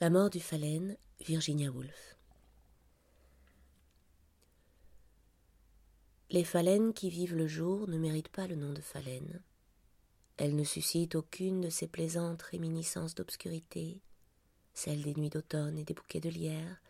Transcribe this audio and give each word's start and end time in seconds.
La 0.00 0.10
mort 0.10 0.30
du 0.30 0.38
phalène, 0.38 0.96
Virginia 1.26 1.72
Woolf. 1.72 2.16
Les 6.30 6.44
phalènes 6.44 6.94
qui 6.94 7.10
vivent 7.10 7.34
le 7.34 7.48
jour 7.48 7.88
ne 7.88 7.98
méritent 7.98 8.28
pas 8.28 8.46
le 8.46 8.54
nom 8.54 8.72
de 8.72 8.80
phalènes. 8.80 9.42
Elles 10.36 10.54
ne 10.54 10.62
suscitent 10.62 11.16
aucune 11.16 11.62
de 11.62 11.68
ces 11.68 11.88
plaisantes 11.88 12.42
réminiscences 12.42 13.16
d'obscurité, 13.16 14.00
celles 14.72 15.02
des 15.02 15.16
nuits 15.16 15.30
d'automne 15.30 15.76
et 15.76 15.84
des 15.84 15.94
bouquets 15.94 16.20
de 16.20 16.30
lierre, 16.30 16.80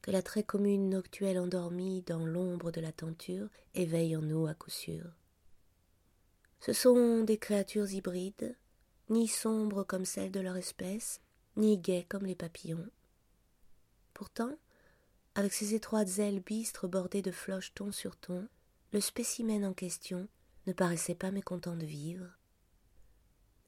que 0.00 0.12
la 0.12 0.22
très 0.22 0.44
commune 0.44 0.88
noctuelle 0.88 1.40
endormie 1.40 2.02
dans 2.02 2.24
l'ombre 2.24 2.70
de 2.70 2.80
la 2.80 2.92
tenture 2.92 3.48
éveille 3.74 4.16
en 4.16 4.22
nous 4.22 4.46
à 4.46 4.54
coup 4.54 4.70
sûr. 4.70 5.04
Ce 6.60 6.72
sont 6.72 7.24
des 7.24 7.38
créatures 7.38 7.90
hybrides, 7.90 8.56
ni 9.08 9.26
sombres 9.26 9.82
comme 9.82 10.04
celles 10.04 10.30
de 10.30 10.38
leur 10.38 10.56
espèce, 10.56 11.20
ni 11.56 11.78
gais 11.78 12.04
comme 12.08 12.26
les 12.26 12.34
papillons. 12.34 12.88
Pourtant, 14.14 14.56
avec 15.34 15.52
ses 15.52 15.74
étroites 15.74 16.18
ailes 16.18 16.40
bistres 16.40 16.88
bordées 16.88 17.22
de 17.22 17.30
floches 17.30 17.74
ton 17.74 17.92
sur 17.92 18.16
ton, 18.16 18.48
le 18.92 19.00
spécimen 19.00 19.64
en 19.64 19.74
question 19.74 20.28
ne 20.66 20.72
paraissait 20.72 21.14
pas 21.14 21.30
mécontent 21.30 21.76
de 21.76 21.84
vivre. 21.84 22.26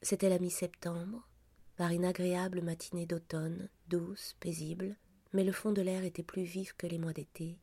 C'était 0.03 0.29
la 0.29 0.39
mi-septembre, 0.39 1.29
par 1.77 1.91
une 1.91 2.05
agréable 2.05 2.63
matinée 2.63 3.07
d'automne, 3.07 3.69
douce, 3.89 4.37
paisible, 4.41 4.97
mais 5.33 5.45
le 5.45 5.53
fond 5.53 5.73
de 5.73 5.83
l'air 5.83 6.05
était 6.05 6.23
plus 6.23 6.45
vif 6.45 6.73
que 6.73 6.87
les 6.87 6.99
mois 6.99 7.13
d'été. 7.13 7.59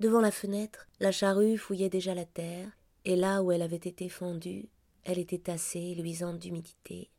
Devant 0.00 0.20
la 0.20 0.30
fenêtre, 0.30 0.88
la 0.98 1.12
charrue 1.12 1.58
fouillait 1.58 1.90
déjà 1.90 2.14
la 2.14 2.24
terre, 2.24 2.70
et 3.04 3.16
là 3.16 3.42
où 3.42 3.52
elle 3.52 3.62
avait 3.62 3.76
été 3.76 4.08
fendue, 4.08 4.68
elle 5.04 5.18
était 5.18 5.38
tassée, 5.38 5.94
luisante 5.94 6.38
d'humidité. 6.38 7.10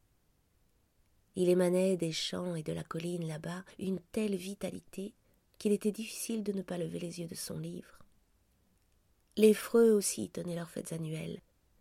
Il 1.35 1.49
émanait 1.49 1.97
des 1.97 2.11
champs 2.11 2.55
et 2.55 2.63
de 2.63 2.73
la 2.73 2.83
colline 2.83 3.27
là-bas 3.27 3.63
une 3.79 3.99
telle 4.11 4.35
vitalité 4.35 5.13
qu'il 5.57 5.71
était 5.71 5.91
difficile 5.91 6.43
de 6.43 6.51
ne 6.51 6.61
pas 6.61 6.77
lever 6.77 6.99
les 6.99 7.19
yeux 7.19 7.27
de 7.27 7.35
son 7.35 7.57
livre. 7.57 7.99
Les 9.37 9.53
freux 9.53 9.91
aussi 9.91 10.29
tenaient 10.29 10.55
leurs 10.55 10.69
fêtes 10.69 10.91
annuelles, 10.91 11.39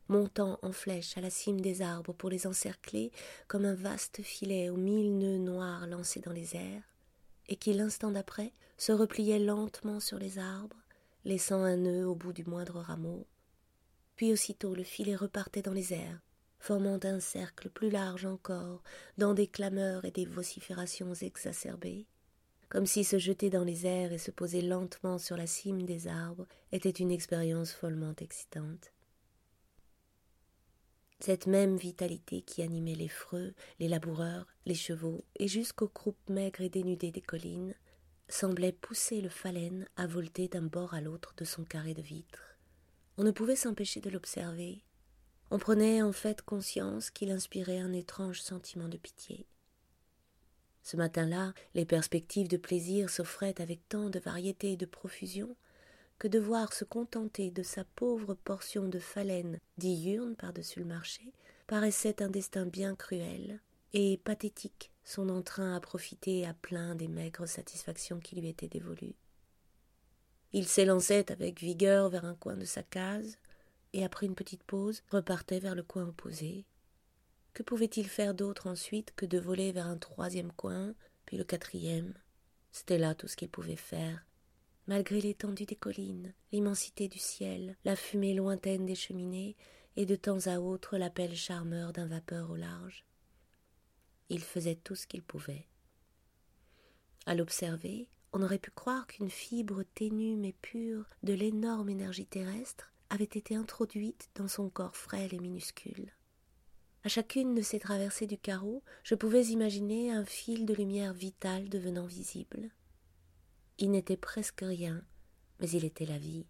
montant 0.09 0.59
en 0.63 0.73
flèche 0.73 1.17
à 1.17 1.21
la 1.21 1.31
cime 1.31 1.61
des 1.61 1.83
arbres 1.83 2.13
pour 2.13 2.31
les 2.31 2.47
encercler 2.47 3.11
comme 3.49 3.65
un 3.65 3.75
vaste 3.75 4.23
filet 4.23 4.69
aux 4.69 4.77
mille 4.77 5.19
nœuds 5.19 5.39
noirs 5.39 5.87
lancés 5.87 6.21
dans 6.21 6.33
les 6.33 6.55
airs, 6.55 6.83
et 7.49 7.57
qui 7.57 7.73
l'instant 7.73 8.11
d'après 8.11 8.53
se 8.77 8.93
repliait 8.93 9.39
lentement 9.39 9.99
sur 9.99 10.19
les 10.19 10.39
arbres, 10.39 10.77
laissant 11.25 11.63
un 11.63 11.77
nœud 11.77 12.07
au 12.07 12.15
bout 12.15 12.33
du 12.33 12.45
moindre 12.45 12.81
rameau. 12.81 13.27
Puis 14.15 14.33
aussitôt 14.33 14.75
le 14.75 14.85
filet 14.85 15.17
repartait 15.17 15.63
dans 15.63 15.73
les 15.73 15.93
airs, 15.93 16.21
formant 16.61 17.01
un 17.03 17.19
cercle 17.21 17.71
plus 17.71 17.91
large 17.91 18.27
encore, 18.27 18.83
dans 19.19 19.35
des 19.35 19.47
clameurs 19.47 20.05
et 20.05 20.11
des 20.11 20.27
vociférations 20.27 21.15
exacerbées, 21.15 22.07
comme 22.69 22.87
si 22.87 23.03
se 23.03 23.19
jeter 23.19 23.51
dans 23.51 23.65
les 23.65 23.87
airs 23.87 24.13
et 24.13 24.19
se 24.19 24.31
poser 24.31 24.63
lentement 24.63 25.19
sur 25.19 25.37
la 25.37 25.47
cime 25.47 25.83
des 25.83 26.07
arbres 26.07 26.47
était 26.71 26.91
une 26.91 27.11
expérience 27.11 27.73
follement 27.73 28.15
excitante. 28.21 28.93
Cette 31.19 31.47
même 31.47 31.77
vitalité 31.77 32.43
qui 32.43 32.63
animait 32.63 32.95
les 32.95 33.09
freux, 33.09 33.55
les 33.79 33.89
laboureurs, 33.89 34.47
les 34.65 34.75
chevaux, 34.75 35.25
et 35.37 35.49
jusqu'aux 35.49 35.91
groupes 35.95 36.31
maigres 36.31 36.63
et 36.63 36.71
dénudés 36.71 37.11
des 37.11 37.21
collines, 37.21 37.75
semblait 38.29 38.73
pousser 38.73 39.21
le 39.21 39.29
phalène 39.29 39.87
à 39.97 40.07
volter 40.07 40.49
d'un 40.49 40.63
bord 40.63 40.95
à 40.95 41.01
l'autre 41.01 41.35
de 41.37 41.45
son 41.45 41.65
carré 41.65 41.93
de 41.93 42.01
vitres. 42.01 42.57
On 43.19 43.25
ne 43.25 43.33
pouvait 43.33 43.57
s'empêcher 43.57 44.01
de 44.01 44.09
l'observer, 44.09 44.83
on 45.51 45.59
prenait 45.59 46.03
en 46.03 46.13
fait 46.13 46.43
conscience 46.43 47.11
qu'il 47.11 47.31
inspirait 47.31 47.79
un 47.79 47.93
étrange 47.93 48.41
sentiment 48.41 48.89
de 48.89 48.97
pitié. 48.97 49.47
Ce 50.83 50.97
matin-là, 50.97 51.53
les 51.75 51.85
perspectives 51.85 52.49
de 52.49 52.57
plaisir 52.57 53.11
s'offraient 53.11 53.61
avec 53.61 53.89
tant 53.89 54.11
de 54.11 54.19
variété 54.19 54.73
et 54.73 54.77
de 54.77 54.87
profusion 54.87 55.57
que 56.19 56.29
de 56.29 56.39
voir 56.39 56.73
se 56.73 56.85
contenter 56.85 57.51
de 57.51 57.63
sa 57.63 57.85
pauvre 57.85 58.35
portion 58.35 58.89
de 58.89 58.99
phalène 58.99 59.59
diurne 59.79 60.37
par-dessus 60.37 60.81
le 60.81 60.87
marché 60.87 61.33
paraissait 61.67 62.23
un 62.23 62.29
destin 62.29 62.67
bien 62.67 62.95
cruel 62.95 63.61
et 63.93 64.19
pathétique 64.19 64.91
son 65.05 65.29
entrain 65.29 65.75
à 65.75 65.81
profiter 65.81 66.47
à 66.47 66.55
plein 66.55 66.95
des 66.95 67.09
maigres 67.09 67.49
satisfactions 67.49 68.21
qui 68.21 68.37
lui 68.37 68.49
étaient 68.49 68.69
dévolues. 68.69 69.17
Il 70.53 70.67
s'élançait 70.67 71.31
avec 71.33 71.61
vigueur 71.61 72.09
vers 72.09 72.25
un 72.25 72.35
coin 72.35 72.57
de 72.57 72.65
sa 72.65 72.83
case, 72.83 73.39
et 73.93 74.05
après 74.05 74.27
une 74.27 74.35
petite 74.35 74.63
pause 74.65 75.03
repartait 75.11 75.59
vers 75.59 75.75
le 75.75 75.83
coin 75.83 76.07
opposé. 76.07 76.67
Que 77.53 77.63
pouvait-il 77.63 78.09
faire 78.09 78.35
d'autre 78.35 78.69
ensuite 78.69 79.13
que 79.17 79.27
de 79.27 79.39
voler 79.39 79.73
vers 79.73 79.87
un 79.87 79.99
troisième 79.99 80.53
coin, 80.53 80.95
puis 81.27 81.37
le 81.37 81.45
quatrième? 81.45 82.15
C'était 82.73 82.99
là 82.99 83.15
tout 83.15 83.27
ce 83.27 83.37
qu'il 83.37 83.49
pouvait 83.49 83.77
faire, 83.77 84.25
malgré 84.87 85.21
l'étendue 85.21 85.67
des 85.67 85.77
collines, 85.77 86.33
l'immensité 86.53 87.09
du 87.09 87.19
ciel, 87.19 87.77
la 87.85 87.97
fumée 87.97 88.35
lointaine 88.35 88.87
des 88.87 88.95
cheminées, 88.95 89.57
et 89.97 90.07
de 90.07 90.17
temps 90.17 90.47
à 90.47 90.61
autre 90.61 90.97
l'appel 90.97 91.35
charmeur 91.35 91.93
d'un 91.93 92.07
vapeur 92.07 92.51
au 92.51 92.57
large. 92.57 93.05
Il 94.29 94.41
faisait 94.41 94.77
tout 94.77 94.95
ce 94.95 95.07
qu'il 95.07 95.23
pouvait. 95.23 95.67
À 97.27 97.35
l'observer, 97.35 98.09
on 98.33 98.43
aurait 98.43 98.59
pu 98.59 98.71
croire 98.71 99.07
qu'une 99.09 99.31
fibre 99.31 99.83
ténue 99.95 100.37
mais 100.37 100.55
pure 100.63 101.05
de 101.25 101.33
l'énorme 101.33 101.89
énergie 101.89 102.27
terrestre 102.27 102.90
avait 103.11 103.25
été 103.25 103.57
introduite 103.57 104.31
dans 104.37 104.49
son 104.49 104.71
corps 104.71 104.97
frêle 104.97 105.35
et 105.35 105.39
minuscule. 105.39 106.13
À 107.03 107.09
chacune 107.09 107.55
de 107.55 107.63
ces 107.63 107.79
traversées 107.79 108.27
du 108.27 108.39
carreau, 108.39 108.83
je 109.03 109.15
pouvais 109.15 109.45
imaginer 109.47 110.13
un 110.13 110.25
fil 110.25 110.67
de 110.67 110.75
lumière 110.75 111.13
vitale 111.13 111.69
devenant 111.69 112.07
visible. 112.07 112.71
Il 113.79 113.91
n'était 113.91 114.17
presque 114.17 114.61
rien, 114.61 115.03
mais 115.59 115.71
il 115.71 115.85
était 115.85 116.07
la 116.07 116.19
vie. 116.19 116.47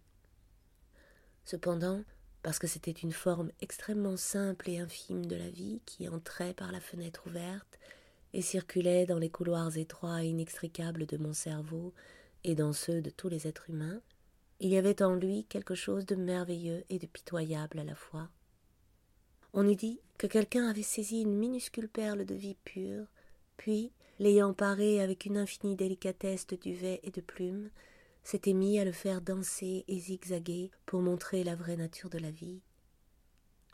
Cependant, 1.45 2.03
parce 2.43 2.59
que 2.59 2.67
c'était 2.67 2.91
une 2.91 3.13
forme 3.13 3.51
extrêmement 3.61 4.17
simple 4.17 4.69
et 4.69 4.79
infime 4.79 5.25
de 5.25 5.35
la 5.35 5.49
vie 5.49 5.81
qui 5.85 6.09
entrait 6.09 6.53
par 6.53 6.71
la 6.71 6.79
fenêtre 6.79 7.27
ouverte 7.27 7.79
et 8.33 8.41
circulait 8.41 9.05
dans 9.05 9.19
les 9.19 9.29
couloirs 9.29 9.77
étroits 9.77 10.23
et 10.23 10.27
inextricables 10.27 11.05
de 11.05 11.17
mon 11.17 11.33
cerveau 11.33 11.93
et 12.43 12.55
dans 12.55 12.73
ceux 12.73 13.01
de 13.01 13.09
tous 13.09 13.29
les 13.29 13.47
êtres 13.47 13.69
humains, 13.69 14.01
il 14.63 14.69
y 14.69 14.77
avait 14.77 15.01
en 15.01 15.15
lui 15.15 15.43
quelque 15.45 15.73
chose 15.73 16.05
de 16.05 16.13
merveilleux 16.15 16.83
et 16.89 16.99
de 16.99 17.07
pitoyable 17.07 17.79
à 17.79 17.83
la 17.83 17.95
fois. 17.95 18.29
On 19.53 19.67
eût 19.67 19.75
dit 19.75 19.99
que 20.19 20.27
quelqu'un 20.27 20.69
avait 20.69 20.83
saisi 20.83 21.21
une 21.21 21.35
minuscule 21.35 21.89
perle 21.89 22.25
de 22.25 22.35
vie 22.35 22.55
pure, 22.63 23.07
puis, 23.57 23.91
l'ayant 24.19 24.53
paré 24.53 25.01
avec 25.01 25.25
une 25.25 25.37
infinie 25.37 25.75
délicatesse 25.75 26.45
de 26.45 26.55
duvet 26.55 26.99
et 27.01 27.09
de 27.09 27.21
plumes, 27.21 27.71
s'était 28.23 28.53
mis 28.53 28.79
à 28.79 28.85
le 28.85 28.91
faire 28.91 29.19
danser 29.19 29.83
et 29.87 29.99
zigzaguer 29.99 30.69
pour 30.85 31.01
montrer 31.01 31.43
la 31.43 31.55
vraie 31.55 31.75
nature 31.75 32.11
de 32.11 32.19
la 32.19 32.29
vie. 32.29 32.61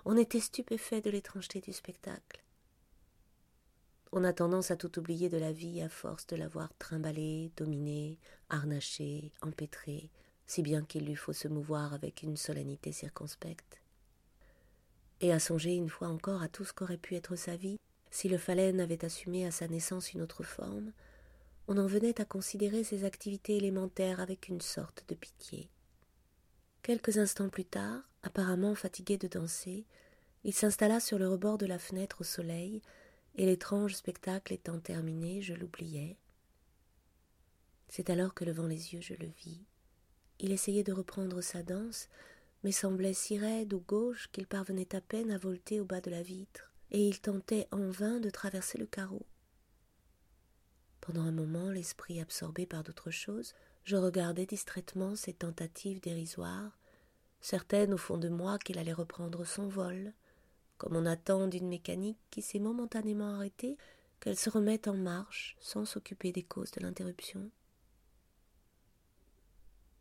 On 0.06 0.16
était 0.16 0.40
stupéfait 0.40 1.02
de 1.02 1.10
l'étrangeté 1.10 1.60
du 1.60 1.74
spectacle. 1.74 2.46
On 4.14 4.24
a 4.24 4.32
tendance 4.32 4.72
à 4.72 4.78
tout 4.78 4.98
oublier 4.98 5.28
de 5.28 5.38
la 5.38 5.52
vie 5.52 5.82
à 5.82 5.90
force 5.90 6.28
de 6.28 6.38
l'avoir 6.38 6.74
trimballée, 6.78 7.52
dominée, 7.58 8.20
harnachée, 8.48 9.34
empêtrée, 9.42 10.10
si 10.48 10.62
bien 10.62 10.84
qu'il 10.84 11.06
lui 11.06 11.16
faut 11.16 11.34
se 11.34 11.48
mouvoir 11.48 11.94
avec 11.94 12.24
une 12.24 12.38
solennité 12.38 12.92
circonspecte. 12.92 13.82
Et 15.20 15.34
à 15.34 15.40
songer 15.40 15.76
une 15.76 15.90
fois 15.90 16.08
encore 16.08 16.42
à 16.42 16.48
tout 16.48 16.64
ce 16.64 16.74
qu'aurait 16.74 16.98
pu 16.98 17.16
être 17.16 17.36
sa 17.36 17.56
vie, 17.56 17.80
si 18.10 18.30
le 18.30 18.38
phalène 18.38 18.80
avait 18.80 19.04
assumé 19.04 19.46
à 19.46 19.52
sa 19.52 19.68
naissance 19.68 20.14
une 20.14 20.22
autre 20.22 20.44
forme, 20.44 20.92
on 21.68 21.78
en 21.78 21.86
venait 21.86 22.22
à 22.22 22.26
considérer 22.26 22.84
ses 22.84 23.04
activités 23.04 23.58
élémentaires 23.58 24.22
avec 24.22 24.48
une 24.48 24.62
sorte 24.62 25.04
de 25.10 25.16
pitié. 25.16 25.70
Quelques 26.82 27.18
instants 27.18 27.50
plus 27.50 27.66
tard, 27.66 28.02
apparemment 28.24 28.74
fatigué 28.74 29.18
de 29.18 29.28
danser, 29.28 29.86
il 30.46 30.54
s'installa 30.54 31.02
sur 31.02 31.20
le 31.20 31.28
rebord 31.28 31.58
de 31.58 31.66
la 31.66 31.80
fenêtre 31.80 32.22
au 32.22 32.24
soleil, 32.24 32.82
et 33.36 33.46
l'étrange 33.46 33.96
spectacle 33.96 34.54
étant 34.54 34.80
terminé, 34.80 35.42
je 35.42 35.54
l'oubliais. 35.54 36.18
C'est 37.90 38.10
alors 38.10 38.34
que, 38.34 38.46
levant 38.46 38.68
les 38.68 38.94
yeux, 38.94 39.02
je 39.02 39.14
le 39.14 39.28
vis. 39.28 39.62
Il 40.40 40.52
essayait 40.52 40.84
de 40.84 40.94
reprendre 40.94 41.42
sa 41.42 41.64
danse, 41.64 42.10
mais 42.64 42.72
semblait 42.72 43.14
si 43.14 43.38
raide 43.38 43.74
ou 43.74 43.80
gauche 43.80 44.30
qu'il 44.32 44.48
parvenait 44.48 44.96
à 44.96 45.02
peine 45.02 45.32
à 45.32 45.38
volter 45.38 45.80
au 45.80 45.86
bas 45.86 46.02
de 46.02 46.12
la 46.12 46.22
vitre, 46.22 46.72
et 46.92 47.08
il 47.08 47.20
tentait 47.20 47.68
en 47.72 47.90
vain 47.90 48.20
de 48.20 48.30
traverser 48.30 48.78
le 48.78 48.86
carreau. 48.86 49.26
Pendant 51.02 51.22
un 51.22 51.32
moment, 51.32 51.70
l'esprit 51.70 52.20
absorbé 52.20 52.66
par 52.66 52.84
d'autres 52.84 53.12
choses, 53.12 53.54
je 53.84 53.96
regardais 53.96 54.46
distraitement 54.46 55.16
ces 55.16 55.34
tentatives 55.34 56.02
dérisoires, 56.02 56.78
certaines 57.40 57.94
au 57.94 57.98
fond 57.98 58.18
de 58.18 58.30
moi 58.30 58.60
qu'il 58.60 58.78
allait 58.78 58.94
reprendre 58.94 59.46
son 59.46 59.68
vol, 59.68 60.14
comme 60.78 60.96
on 60.96 61.06
attend 61.06 61.48
d'une 61.48 61.68
mécanique 61.68 62.20
qui 62.30 62.42
s'est 62.42 62.60
momentanément 62.60 63.36
arrêtée 63.36 63.78
qu'elle 64.20 64.38
se 64.38 64.50
remette 64.50 64.88
en 64.88 64.98
marche 64.98 65.56
sans 65.60 65.86
s'occuper 65.86 66.32
des 66.32 66.44
causes 66.44 66.72
de 66.72 66.82
l'interruption. 66.82 67.50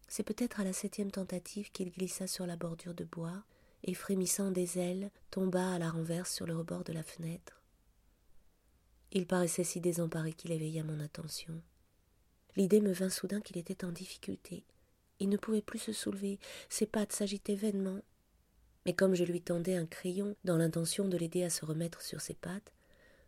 C'est 0.08 0.22
peut-être 0.22 0.60
à 0.60 0.64
la 0.64 0.72
septième 0.72 1.10
tentative 1.10 1.70
qu'il 1.72 1.90
glissa 1.90 2.26
sur 2.26 2.46
la 2.46 2.56
bordure 2.56 2.94
de 2.94 3.04
bois, 3.04 3.44
et 3.84 3.94
frémissant 3.94 4.50
des 4.50 4.78
ailes, 4.78 5.10
tomba 5.30 5.72
à 5.74 5.78
la 5.78 5.90
renverse 5.90 6.32
sur 6.32 6.46
le 6.46 6.56
rebord 6.56 6.84
de 6.84 6.92
la 6.92 7.02
fenêtre. 7.02 7.62
Il 9.12 9.26
paraissait 9.26 9.64
si 9.64 9.80
désemparé 9.80 10.32
qu'il 10.32 10.52
éveilla 10.52 10.82
mon 10.82 11.00
attention. 11.00 11.62
L'idée 12.56 12.80
me 12.80 12.92
vint 12.92 13.10
soudain 13.10 13.40
qu'il 13.40 13.58
était 13.58 13.84
en 13.84 13.92
difficulté. 13.92 14.64
Il 15.20 15.28
ne 15.28 15.36
pouvait 15.36 15.62
plus 15.62 15.78
se 15.78 15.92
soulever, 15.92 16.38
ses 16.68 16.86
pattes 16.86 17.12
s'agitaient 17.12 17.54
vainement. 17.54 18.00
Mais 18.84 18.94
comme 18.94 19.14
je 19.14 19.24
lui 19.24 19.40
tendais 19.40 19.76
un 19.76 19.86
crayon 19.86 20.36
dans 20.44 20.56
l'intention 20.56 21.08
de 21.08 21.16
l'aider 21.16 21.42
à 21.44 21.50
se 21.50 21.64
remettre 21.64 22.02
sur 22.02 22.20
ses 22.20 22.34
pattes, 22.34 22.72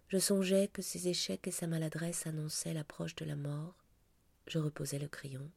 je 0.08 0.18
songeais 0.18 0.68
que 0.68 0.82
ses 0.82 1.08
échecs 1.08 1.46
et 1.46 1.52
sa 1.52 1.66
maladresse 1.66 2.26
annonçaient 2.26 2.72
l'approche 2.72 3.14
de 3.14 3.24
la 3.24 3.36
mort. 3.36 3.74
Je 4.46 4.58
reposai 4.58 4.98
le 4.98 5.08
crayon. 5.08 5.50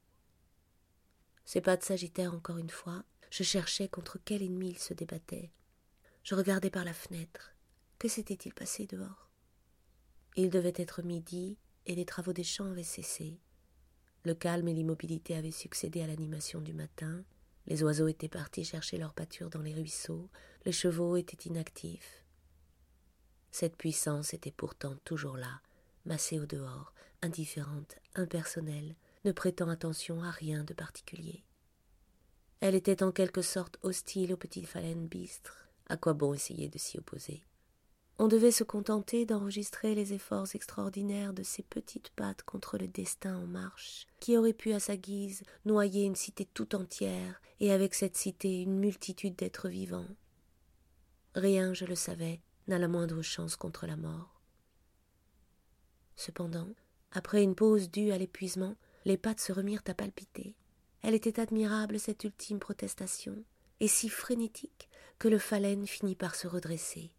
Ses 1.52 1.60
pattes 1.60 1.84
s'agitèrent 1.84 2.34
encore 2.34 2.60
une 2.60 2.70
fois. 2.70 3.04
Je 3.30 3.44
cherchais 3.44 3.90
contre 3.90 4.18
quel 4.24 4.42
ennemi 4.42 4.70
il 4.70 4.80
se 4.80 4.94
débattait. 4.94 5.52
Je 6.24 6.34
regardais 6.34 6.70
par 6.70 6.86
la 6.86 6.94
fenêtre. 6.94 7.54
Que 8.00 8.08
s'était-il 8.08 8.54
passé 8.54 8.88
dehors? 8.88 9.30
Il 10.38 10.50
devait 10.50 10.72
être 10.78 11.02
midi 11.02 11.58
et 11.88 11.94
les 11.94 12.06
travaux 12.06 12.32
des 12.32 12.46
champs 12.46 12.72
avaient 12.72 12.84
cessé. 12.84 13.38
Le 14.24 14.34
calme 14.34 14.70
et 14.70 14.74
l'immobilité 14.74 15.36
avaient 15.36 15.52
succédé 15.52 16.02
à 16.02 16.08
l'animation 16.08 16.62
du 16.62 16.72
matin. 16.72 17.22
Les 17.68 17.84
oiseaux 17.84 18.08
étaient 18.08 18.30
partis 18.30 18.64
chercher 18.64 18.98
leur 18.98 19.14
pâture 19.14 19.50
dans 19.50 19.62
les 19.62 19.74
ruisseaux. 19.74 20.30
Les 20.64 20.72
chevaux 20.72 21.18
étaient 21.18 21.50
inactifs. 21.50 22.24
Cette 23.52 23.76
puissance 23.76 24.34
était 24.34 24.52
pourtant 24.52 24.96
toujours 25.04 25.36
là, 25.36 25.60
massée 26.06 26.40
au 26.40 26.46
dehors, 26.46 26.94
indifférente, 27.22 27.98
impersonnelle, 28.16 28.96
ne 29.26 29.32
prêtant 29.32 29.70
attention 29.70 30.24
à 30.24 30.32
rien 30.32 30.64
de 30.64 30.74
particulier. 30.74 31.44
Elle 32.60 32.76
était 32.76 33.04
en 33.04 33.12
quelque 33.12 33.42
sorte 33.42 33.78
hostile 33.82 34.34
aux 34.34 34.38
petites 34.38 34.68
phalènes 34.68 35.08
bistres. 35.08 35.68
À 35.88 35.98
quoi 35.98 36.14
bon 36.14 36.34
essayer 36.34 36.70
de 36.70 36.78
s'y 36.78 37.00
opposer 37.00 37.44
On 38.20 38.28
devait 38.28 38.52
se 38.52 38.64
contenter 38.64 39.26
d'enregistrer 39.26 39.96
les 39.96 40.14
efforts 40.14 40.48
extraordinaires 40.54 41.34
de 41.34 41.44
ces 41.44 41.64
petites 41.64 42.12
pattes 42.12 42.44
contre 42.44 42.78
le 42.78 42.88
destin 42.88 43.36
en 43.36 43.48
marche, 43.48 44.06
qui 44.20 44.38
aurait 44.38 44.54
pu 44.54 44.74
à 44.74 44.80
sa 44.80 44.96
guise 44.96 45.44
noyer 45.66 46.06
une 46.06 46.16
cité 46.16 46.46
tout 46.46 46.76
entière, 46.76 47.42
et 47.60 47.72
avec 47.72 47.96
cette 47.96 48.16
cité 48.16 48.62
une 48.62 48.78
multitude 48.78 49.36
d'êtres 49.36 49.70
vivants. 49.70 50.08
Rien, 51.36 51.74
je 51.74 51.86
le 51.86 51.96
savais, 51.96 52.42
n'a 52.68 52.78
la 52.78 52.88
moindre 52.88 53.22
chance 53.22 53.56
contre 53.56 53.88
la 53.88 53.98
mort. 53.98 54.42
Cependant, 56.16 56.70
après 57.12 57.42
une 57.42 57.56
pause 57.56 57.90
due 57.90 58.12
à 58.12 58.18
l'épuisement, 58.18 58.76
les 59.06 59.18
pattes 59.18 59.40
se 59.40 59.52
remirent 59.52 59.84
à 59.88 59.94
palpiter. 59.94 60.56
Elle 61.02 61.16
était 61.16 61.40
admirable, 61.40 62.00
cette 62.00 62.24
ultime 62.24 62.60
protestation, 62.60 63.44
et 63.80 63.88
si 63.88 64.10
frénétique 64.10 64.90
que 65.18 65.28
le 65.28 65.40
phalène 65.40 65.88
finit 65.88 66.16
par 66.16 66.36
se 66.36 66.48
redresser. 66.48 67.12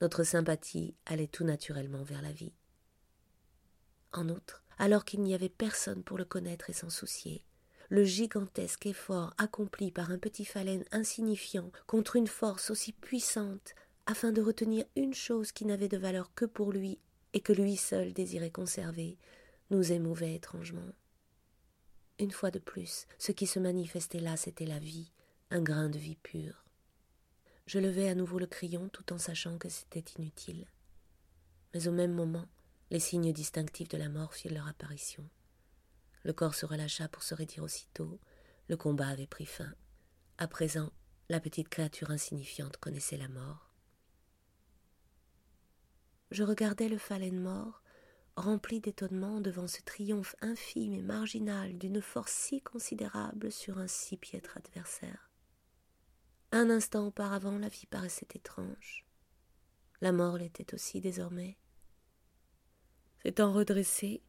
Notre 0.00 0.24
sympathie 0.24 0.94
allait 1.06 1.26
tout 1.26 1.44
naturellement 1.44 2.02
vers 2.02 2.22
la 2.22 2.32
vie. 2.32 2.52
En 4.12 4.28
outre, 4.28 4.62
alors 4.78 5.04
qu'il 5.04 5.22
n'y 5.22 5.34
avait 5.34 5.48
personne 5.48 6.02
pour 6.02 6.18
le 6.18 6.24
connaître 6.24 6.70
et 6.70 6.74
s'en 6.74 6.90
soucier, 6.90 7.44
le 7.88 8.04
gigantesque 8.04 8.86
effort 8.86 9.32
accompli 9.38 9.90
par 9.90 10.10
un 10.10 10.18
petit 10.18 10.44
phalène 10.44 10.84
insignifiant 10.90 11.70
contre 11.86 12.16
une 12.16 12.26
force 12.26 12.70
aussi 12.70 12.92
puissante 12.92 13.74
afin 14.06 14.32
de 14.32 14.42
retenir 14.42 14.84
une 14.96 15.14
chose 15.14 15.52
qui 15.52 15.64
n'avait 15.64 15.88
de 15.88 15.96
valeur 15.96 16.32
que 16.34 16.44
pour 16.44 16.72
lui 16.72 16.98
et 17.32 17.40
que 17.40 17.52
lui 17.52 17.76
seul 17.76 18.12
désirait 18.12 18.50
conserver, 18.50 19.18
nous 19.70 19.92
émouvait 19.92 20.34
étrangement. 20.34 20.92
Une 22.18 22.30
fois 22.30 22.50
de 22.50 22.58
plus, 22.58 23.06
ce 23.18 23.32
qui 23.32 23.46
se 23.46 23.58
manifestait 23.58 24.20
là, 24.20 24.36
c'était 24.36 24.66
la 24.66 24.78
vie, 24.78 25.12
un 25.50 25.60
grain 25.60 25.88
de 25.88 25.98
vie 25.98 26.16
pure. 26.16 26.64
Je 27.66 27.78
levai 27.78 28.08
à 28.08 28.14
nouveau 28.14 28.38
le 28.38 28.46
crayon 28.46 28.88
tout 28.88 29.12
en 29.12 29.18
sachant 29.18 29.58
que 29.58 29.68
c'était 29.68 30.04
inutile. 30.18 30.66
Mais 31.74 31.88
au 31.88 31.92
même 31.92 32.12
moment, 32.12 32.48
les 32.90 33.00
signes 33.00 33.32
distinctifs 33.32 33.88
de 33.88 33.98
la 33.98 34.08
mort 34.08 34.34
firent 34.34 34.54
leur 34.54 34.68
apparition. 34.68 35.28
Le 36.22 36.32
corps 36.32 36.54
se 36.54 36.66
relâcha 36.66 37.08
pour 37.08 37.22
se 37.22 37.34
raidir 37.34 37.64
aussitôt, 37.64 38.20
le 38.68 38.76
combat 38.76 39.08
avait 39.08 39.26
pris 39.26 39.46
fin. 39.46 39.72
À 40.38 40.48
présent, 40.48 40.92
la 41.28 41.40
petite 41.40 41.68
créature 41.68 42.10
insignifiante 42.10 42.76
connaissait 42.76 43.16
la 43.16 43.28
mort. 43.28 43.70
Je 46.30 46.42
regardais 46.42 46.88
le 46.88 46.98
phalène 46.98 47.40
mort, 47.40 47.82
rempli 48.36 48.80
d'étonnement 48.80 49.40
devant 49.40 49.66
ce 49.66 49.82
triomphe 49.82 50.36
infime 50.40 50.94
et 50.94 51.02
marginal 51.02 51.76
d'une 51.78 52.02
force 52.02 52.32
si 52.32 52.60
considérable 52.60 53.50
sur 53.50 53.78
un 53.78 53.86
si 53.86 54.16
piètre 54.16 54.56
adversaire. 54.56 55.30
Un 56.52 56.70
instant 56.70 57.06
auparavant, 57.06 57.58
la 57.58 57.68
vie 57.68 57.86
paraissait 57.86 58.28
étrange. 58.34 59.06
La 60.00 60.12
mort 60.12 60.38
l'était 60.38 60.74
aussi 60.74 61.00
désormais. 61.00 61.56
S'étant 63.22 63.52
redressé, 63.52 64.22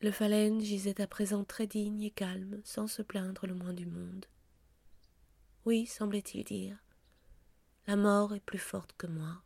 le 0.00 0.10
phalène 0.10 0.60
gisait 0.60 1.00
à 1.00 1.06
présent 1.06 1.44
très 1.44 1.66
digne 1.66 2.02
et 2.02 2.10
calme, 2.10 2.60
sans 2.64 2.86
se 2.86 3.02
plaindre 3.02 3.46
le 3.46 3.54
moins 3.54 3.72
du 3.72 3.86
monde. 3.86 4.26
Oui, 5.64 5.86
semblait-il 5.86 6.44
dire, 6.44 6.78
la 7.86 7.96
mort 7.96 8.34
est 8.34 8.40
plus 8.40 8.58
forte 8.58 8.94
que 8.98 9.06
moi. 9.06 9.42